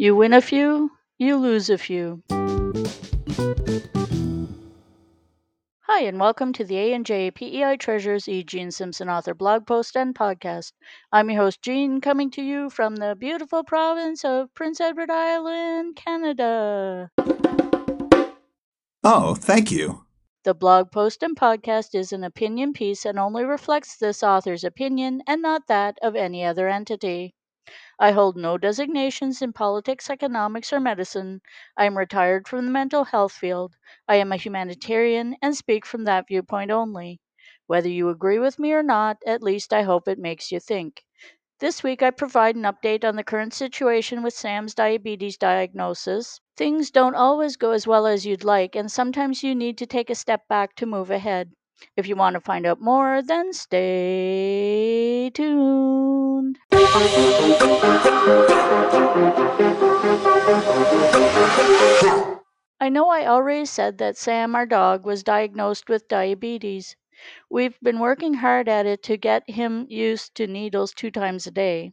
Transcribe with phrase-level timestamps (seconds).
[0.00, 2.22] You win a few, you lose a few.
[5.80, 8.44] Hi, and welcome to the A&J PEI Treasures E.
[8.44, 10.70] Jean Simpson author blog post and podcast.
[11.10, 15.96] I'm your host, Jean, coming to you from the beautiful province of Prince Edward Island,
[15.96, 17.10] Canada.
[19.02, 20.04] Oh, thank you.
[20.44, 25.24] The blog post and podcast is an opinion piece and only reflects this author's opinion
[25.26, 27.34] and not that of any other entity.
[27.98, 31.40] I hold no designations in politics, economics, or medicine.
[31.76, 33.76] I am retired from the mental health field.
[34.08, 37.20] I am a humanitarian and speak from that viewpoint only.
[37.66, 41.04] Whether you agree with me or not, at least I hope it makes you think.
[41.60, 46.40] This week, I provide an update on the current situation with Sam's diabetes diagnosis.
[46.56, 50.10] Things don't always go as well as you'd like, and sometimes you need to take
[50.10, 51.52] a step back to move ahead.
[51.96, 56.58] If you want to find out more, then stay tuned.
[62.80, 66.96] I know I already said that Sam, our dog, was diagnosed with diabetes.
[67.50, 71.50] We've been working hard at it to get him used to needles two times a
[71.50, 71.92] day.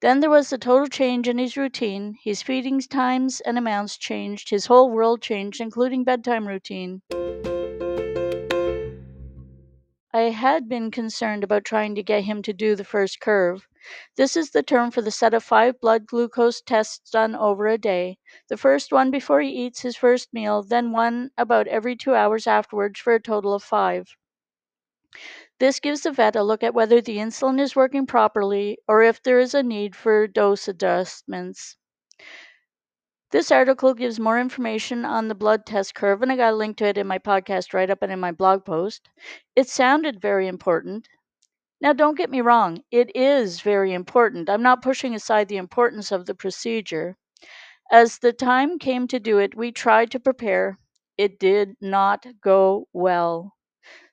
[0.00, 2.16] Then there was a total change in his routine.
[2.22, 4.50] His feeding times and amounts changed.
[4.50, 7.02] His whole world changed, including bedtime routine.
[10.14, 13.68] I had been concerned about trying to get him to do the first curve.
[14.16, 17.76] This is the term for the set of five blood glucose tests done over a
[17.76, 18.16] day.
[18.48, 22.46] The first one before he eats his first meal, then one about every two hours
[22.46, 24.16] afterwards for a total of five.
[25.58, 29.20] This gives the vet a look at whether the insulin is working properly or if
[29.20, 31.76] there is a need for dose adjustments.
[33.34, 36.76] This article gives more information on the blood test curve, and I got a link
[36.76, 39.10] to it in my podcast write up and in my blog post.
[39.56, 41.08] It sounded very important.
[41.80, 44.48] Now, don't get me wrong, it is very important.
[44.48, 47.16] I'm not pushing aside the importance of the procedure.
[47.90, 50.78] As the time came to do it, we tried to prepare.
[51.18, 53.56] It did not go well.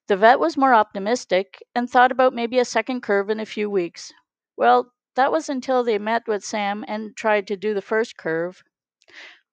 [0.08, 3.70] The vet was more optimistic and thought about maybe a second curve in a few
[3.70, 4.12] weeks.
[4.58, 8.64] Well, that was until they met with Sam and tried to do the first curve.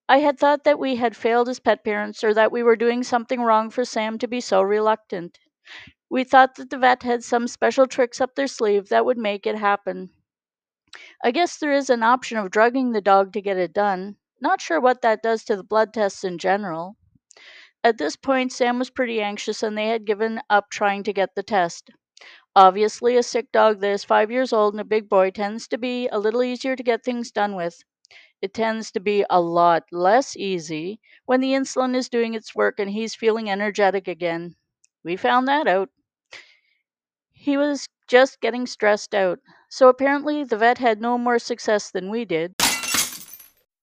[0.08, 3.02] I had thought that we had failed as pet parents or that we were doing
[3.02, 5.38] something wrong for Sam to be so reluctant.
[6.10, 9.46] We thought that the vet had some special tricks up their sleeve that would make
[9.46, 10.10] it happen.
[11.22, 14.16] I guess there is an option of drugging the dog to get it done.
[14.40, 16.96] Not sure what that does to the blood tests in general.
[17.84, 21.34] At this point, Sam was pretty anxious and they had given up trying to get
[21.34, 21.90] the test.
[22.56, 25.78] Obviously, a sick dog that is five years old and a big boy tends to
[25.78, 27.82] be a little easier to get things done with
[28.42, 32.78] it tends to be a lot less easy when the insulin is doing its work
[32.80, 34.56] and he's feeling energetic again.
[35.04, 35.90] We found that out.
[37.32, 39.40] He was just getting stressed out,
[39.70, 42.54] so apparently the vet had no more success than we did.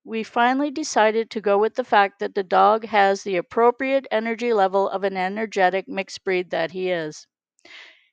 [0.03, 4.51] We finally decided to go with the fact that the dog has the appropriate energy
[4.51, 7.27] level of an energetic mixed breed that he is.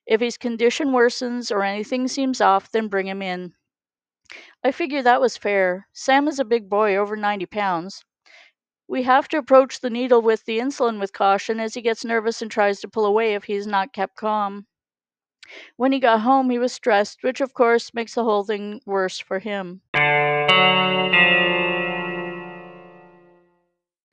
[0.07, 3.56] If his condition worsens or anything seems off, then bring him in.
[4.65, 5.87] I figure that was fair.
[5.93, 8.05] Sam is a big boy, over 90 pounds.
[8.89, 12.41] We have to approach the needle with the insulin with caution as he gets nervous
[12.43, 14.67] and tries to pull away if he is not kept calm.
[15.77, 19.19] When he got home, he was stressed, which of course makes the whole thing worse
[19.19, 19.83] for him.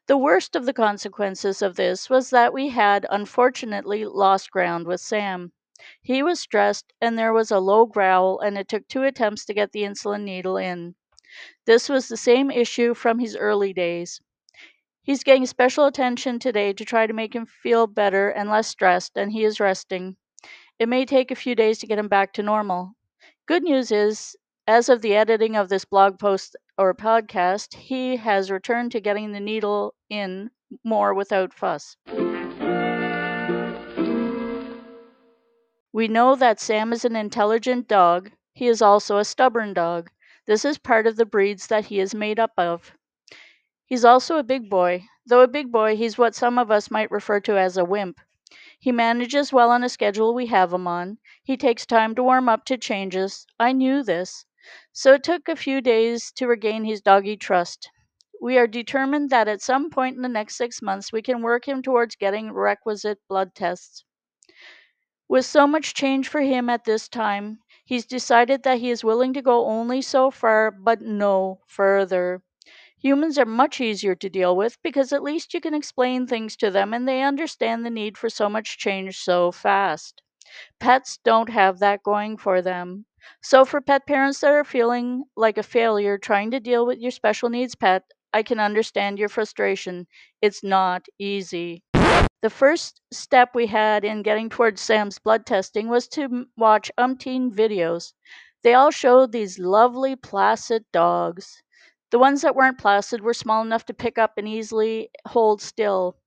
[0.07, 5.01] The worst of the consequences of this was that we had, unfortunately, lost ground with
[5.01, 5.53] Sam.
[6.01, 9.53] He was stressed, and there was a low growl, and it took two attempts to
[9.53, 10.95] get the insulin needle in.
[11.65, 14.21] This was the same issue from his early days.
[15.01, 19.17] He's getting special attention today to try to make him feel better and less stressed,
[19.17, 20.15] and he is resting.
[20.79, 22.95] It may take a few days to get him back to normal.
[23.45, 24.35] Good news is,
[24.67, 29.31] as of the editing of this blog post or podcast, he has returned to getting
[29.31, 30.51] the needle in
[30.83, 31.97] more without fuss.
[35.93, 38.33] We know that Sam is an intelligent dog.
[38.51, 40.09] He is also a stubborn dog.
[40.45, 42.91] This is part of the breeds that he is made up of.
[43.85, 45.05] He's also a big boy.
[45.25, 48.19] Though a big boy, he's what some of us might refer to as a wimp.
[48.79, 51.19] He manages well on a schedule we have him on.
[51.43, 53.47] He takes time to warm up to changes.
[53.59, 54.45] I knew this.
[54.91, 57.89] So it took a few days to regain his doggy trust.
[58.41, 61.67] We are determined that at some point in the next six months we can work
[61.67, 64.03] him towards getting requisite blood tests.
[65.27, 69.33] With so much change for him at this time, he's decided that he is willing
[69.33, 72.41] to go only so far, but no further.
[72.99, 76.71] Humans are much easier to deal with because at least you can explain things to
[76.71, 80.21] them and they understand the need for so much change so fast.
[80.79, 83.05] Pets don't have that going for them.
[83.41, 87.11] So, for pet parents that are feeling like a failure trying to deal with your
[87.11, 88.03] special needs pet,
[88.33, 90.07] I can understand your frustration.
[90.41, 91.83] It's not easy.
[92.43, 97.49] The first step we had in getting towards Sam's blood testing was to watch umpteen
[97.49, 98.13] videos.
[98.63, 101.63] They all showed these lovely, placid dogs.
[102.11, 106.17] The ones that weren't placid were small enough to pick up and easily hold still.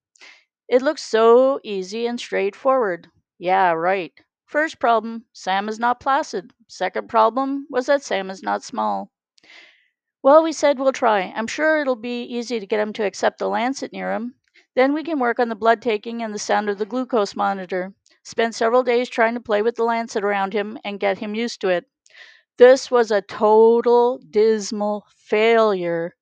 [0.68, 3.10] It looked so easy and straightforward.
[3.38, 4.12] Yeah, right.
[4.46, 6.50] First problem Sam is not placid.
[6.66, 9.12] Second problem was that Sam is not small.
[10.22, 11.32] Well, we said we'll try.
[11.36, 14.34] I'm sure it'll be easy to get him to accept the lancet near him.
[14.76, 17.94] Then we can work on the blood taking and the sound of the glucose monitor.
[18.22, 21.62] Spend several days trying to play with the lancet around him and get him used
[21.62, 21.86] to it.
[22.58, 26.14] This was a total dismal failure.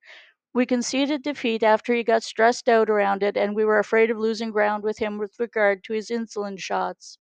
[0.55, 4.19] We conceded defeat after he got stressed out around it, and we were afraid of
[4.19, 7.19] losing ground with him with regard to his insulin shots.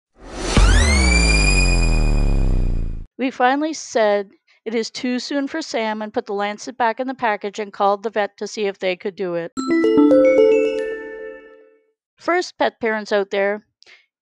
[3.18, 4.30] We finally said
[4.66, 7.74] it is too soon for Sam and put the lancet back in the package and
[7.74, 9.52] called the vet to see if they could do it.
[12.24, 13.68] First, pet parents out there,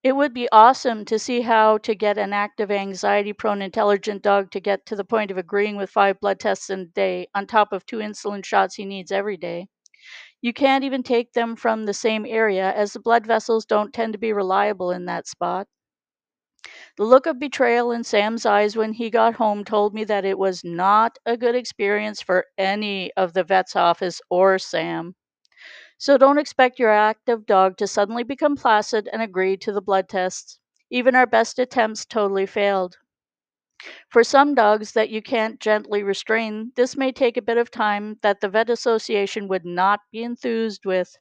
[0.02, 4.50] it would be awesome to see how to get an active, anxiety prone, intelligent dog
[4.54, 7.72] to get to the point of agreeing with five blood tests a day on top
[7.72, 9.68] of two insulin shots he needs every day.
[10.42, 14.14] You can't even take them from the same area as the blood vessels don't tend
[14.14, 15.68] to be reliable in that spot.
[16.98, 20.40] The look of betrayal in Sam's eyes when he got home told me that it
[20.40, 25.14] was not a good experience for any of the vet's office or Sam.
[26.02, 30.10] So don't expect your active dog to suddenly become placid and agree to the blood
[30.10, 30.60] tests.
[30.90, 32.98] Even our best attempts totally failed.
[34.12, 38.20] For some dogs that you can't gently restrain, this may take a bit of time
[38.22, 41.18] that the vet association would not be enthused with.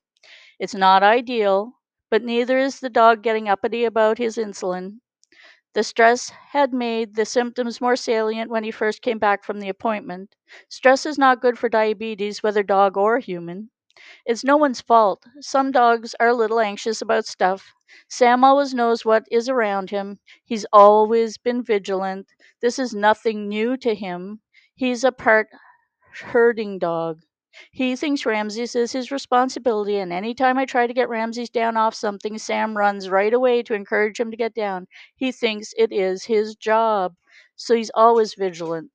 [0.59, 1.81] It's not ideal,
[2.11, 5.01] but neither is the dog getting uppity about his insulin.
[5.75, 9.71] The stress had made the symptoms more salient when he first came back from the
[9.71, 10.37] appointment.
[10.69, 13.71] Stress is not good for diabetes, whether dog or human.
[14.27, 15.25] It's no one's fault.
[15.41, 17.73] Some dogs are a little anxious about stuff.
[18.09, 20.19] Sam always knows what is around him.
[20.45, 22.27] He's always been vigilant.
[22.61, 24.41] This is nothing new to him.
[24.75, 25.49] He's a part
[26.21, 27.23] herding dog.
[27.73, 31.77] He thinks Ramses is his responsibility, and any time I try to get Ramses down
[31.77, 34.87] off something, Sam runs right away to encourage him to get down.
[35.17, 37.17] He thinks it is his job,
[37.57, 38.93] so he's always vigilant.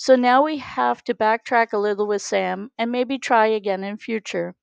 [0.00, 3.96] So now we have to backtrack a little with Sam and maybe try again in
[3.96, 4.54] future.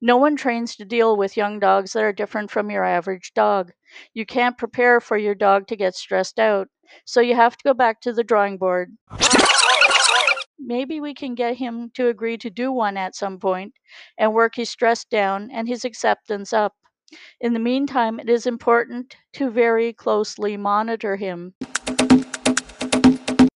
[0.00, 3.72] No one trains to deal with young dogs that are different from your average dog.
[4.14, 6.68] You can't prepare for your dog to get stressed out,
[7.04, 8.96] so you have to go back to the drawing board.
[10.60, 13.74] Maybe we can get him to agree to do one at some point
[14.16, 16.72] and work his stress down and his acceptance up.
[17.40, 21.54] In the meantime, it is important to very closely monitor him.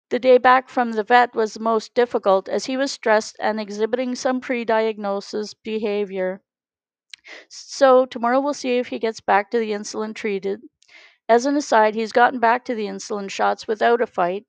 [0.09, 3.59] The day back from the vet was the most difficult as he was stressed and
[3.59, 6.41] exhibiting some pre diagnosis behavior.
[7.49, 10.61] So, tomorrow we'll see if he gets back to the insulin treated.
[11.29, 14.45] As an aside, he's gotten back to the insulin shots without a fight.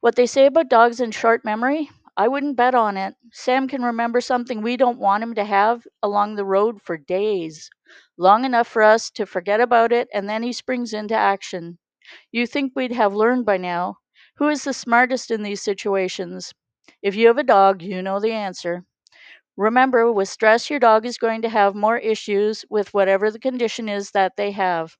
[0.00, 3.14] What they say about dogs and short memory, I wouldn't bet on it.
[3.32, 7.70] Sam can remember something we don't want him to have along the road for days,
[8.18, 11.78] long enough for us to forget about it, and then he springs into action.
[12.30, 13.96] You think we'd have learned by now.
[14.40, 16.52] Who is the smartest in these situations?
[17.00, 18.84] If you have a dog, you know the answer.
[19.56, 23.88] Remember, with stress, your dog is going to have more issues with whatever the condition
[23.88, 24.96] is that they have.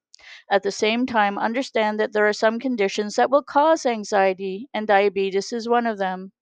[0.50, 4.86] At the same time, understand that there are some conditions that will cause anxiety, and
[4.86, 6.32] diabetes is one of them.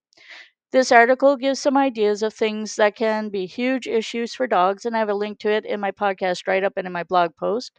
[0.72, 4.96] This article gives some ideas of things that can be huge issues for dogs, and
[4.96, 7.36] I have a link to it in my podcast write up and in my blog
[7.36, 7.78] post.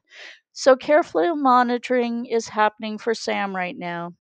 [0.54, 4.16] So, careful monitoring is happening for Sam right now.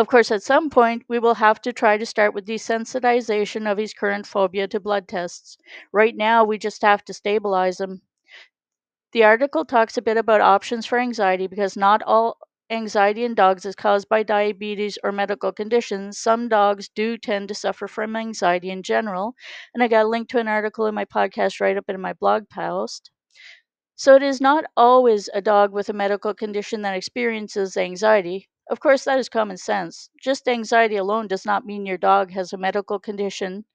[0.00, 3.78] Of course, at some point, we will have to try to start with desensitization of
[3.78, 5.56] his current phobia to blood tests.
[5.92, 8.02] Right now, we just have to stabilize him.
[9.12, 12.38] The article talks a bit about options for anxiety because not all
[12.70, 16.18] anxiety in dogs is caused by diabetes or medical conditions.
[16.18, 19.36] Some dogs do tend to suffer from anxiety in general.
[19.74, 22.14] And I got a link to an article in my podcast write up in my
[22.14, 23.12] blog post.
[23.96, 28.49] So it is not always a dog with a medical condition that experiences anxiety.
[28.70, 30.08] Of course, that is common sense.
[30.18, 33.66] Just anxiety alone does not mean your dog has a medical condition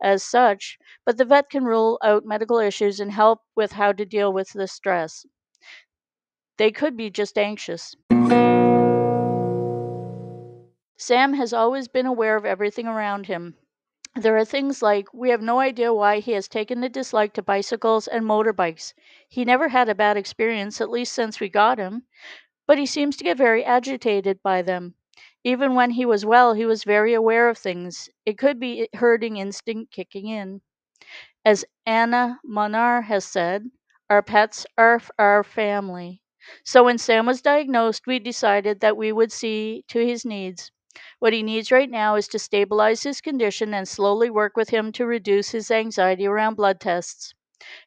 [0.00, 4.06] as such, but the vet can rule out medical issues and help with how to
[4.06, 5.26] deal with the stress.
[6.56, 7.96] They could be just anxious.
[10.96, 13.56] Sam has always been aware of everything around him.
[14.14, 17.42] There are things like we have no idea why he has taken a dislike to
[17.42, 18.94] bicycles and motorbikes.
[19.28, 22.04] He never had a bad experience, at least since we got him.
[22.66, 24.94] But he seems to get very agitated by them.
[25.44, 28.08] Even when he was well, he was very aware of things.
[28.26, 30.62] It could be herding instinct kicking in.
[31.44, 33.70] As Anna Monar has said,
[34.10, 36.20] our pets are our family.
[36.64, 40.70] So when Sam was diagnosed, we decided that we would see to his needs.
[41.20, 44.92] What he needs right now is to stabilize his condition and slowly work with him
[44.92, 47.32] to reduce his anxiety around blood tests.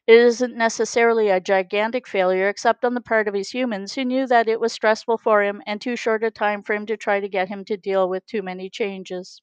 [0.06, 4.26] It isn't necessarily a gigantic failure, except on the part of his humans who knew
[4.26, 7.20] that it was stressful for him and too short a time for him to try
[7.20, 9.40] to get him to deal with too many changes.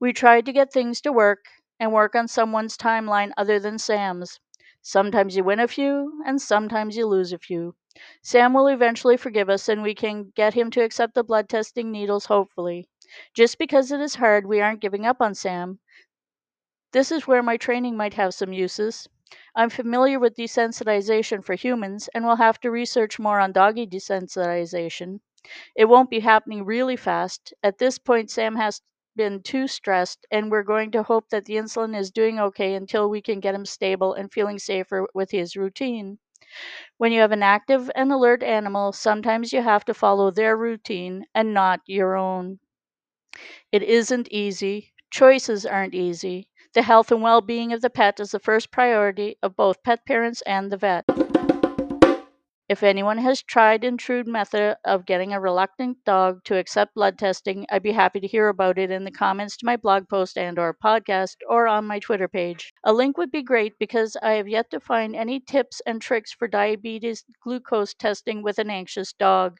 [0.00, 1.44] We tried to get things to work
[1.78, 4.40] and work on someone's timeline other than Sam's.
[4.80, 7.76] Sometimes you win a few, and sometimes you lose a few.
[8.22, 11.92] Sam will eventually forgive us, and we can get him to accept the blood testing
[11.92, 12.88] needles, hopefully.
[13.34, 15.78] Just because it is hard, we aren't giving up on Sam.
[16.90, 19.08] This is where my training might have some uses.
[19.56, 25.20] I'm familiar with desensitization for humans and will have to research more on doggy desensitization.
[25.76, 27.54] It won't be happening really fast.
[27.62, 28.82] At this point, Sam has
[29.16, 33.10] been too stressed, and we're going to hope that the insulin is doing okay until
[33.10, 36.18] we can get him stable and feeling safer with his routine.
[36.98, 41.26] When you have an active and alert animal, sometimes you have to follow their routine
[41.34, 42.60] and not your own.
[43.70, 44.92] It isn't easy.
[45.08, 46.48] Choices aren't easy.
[46.76, 50.04] The health and well being of the pet is the first priority of both pet
[50.04, 51.06] parents and the vet.
[52.68, 57.18] If anyone has tried and true method of getting a reluctant dog to accept blood
[57.18, 60.36] testing, I'd be happy to hear about it in the comments to my blog post
[60.36, 62.74] and or podcast or on my Twitter page.
[62.84, 66.30] A link would be great because I have yet to find any tips and tricks
[66.30, 69.56] for diabetes glucose testing with an anxious dog.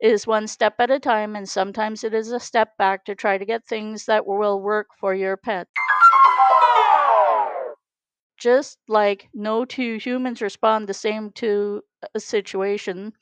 [0.00, 3.14] It is one step at a time and sometimes it is a step back to
[3.14, 5.68] try to get things that will work for your pet.
[8.40, 13.12] Just like no two humans respond the same to a situation,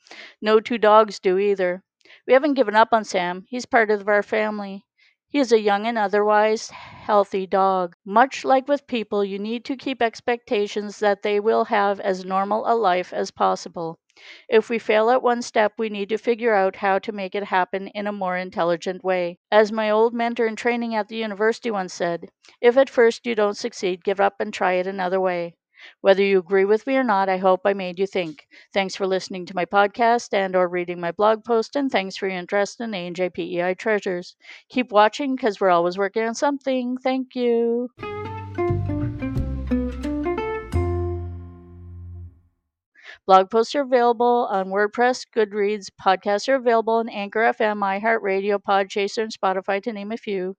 [0.41, 1.83] no two dogs do either.
[2.25, 3.45] We haven't given up on Sam.
[3.47, 4.83] He's part of our family.
[5.27, 7.95] He is a young and otherwise healthy dog.
[8.03, 12.63] Much like with people, you need to keep expectations that they will have as normal
[12.65, 13.99] a life as possible.
[14.47, 17.43] If we fail at one step, we need to figure out how to make it
[17.43, 19.37] happen in a more intelligent way.
[19.51, 22.29] As my old mentor in training at the university once said,
[22.61, 25.55] if at first you don't succeed, give up and try it another way.
[26.01, 28.45] Whether you agree with me or not, I hope I made you think.
[28.73, 32.27] Thanks for listening to my podcast and or reading my blog post and thanks for
[32.27, 34.35] your interest in A&J PEI treasures.
[34.69, 36.97] Keep watching because we're always working on something.
[36.97, 37.89] Thank you.
[43.25, 45.87] Blog posts are available on WordPress, Goodreads.
[46.01, 50.55] Podcasts are available on Anchor FM, iHeartRadio, Podchaser, and Spotify, to name a few.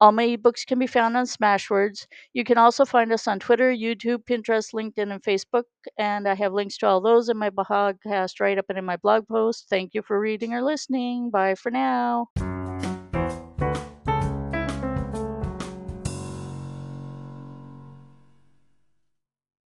[0.00, 2.06] All my ebooks can be found on Smashwords.
[2.32, 5.64] You can also find us on Twitter, YouTube, Pinterest, LinkedIn, and Facebook.
[5.98, 8.96] And I have links to all those in my podcast write up and in my
[8.96, 9.66] blog post.
[9.68, 11.30] Thank you for reading or listening.
[11.30, 12.28] Bye for now.